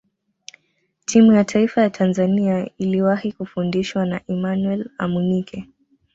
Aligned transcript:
timu 1.05 1.33
ya 1.33 1.43
taifa 1.45 1.81
ya 1.81 1.89
tanzania 1.89 2.69
iliwahi 2.77 3.31
kufundishwa 3.33 4.05
na 4.05 4.21
emmanuel 4.27 4.89
amunike 4.97 5.67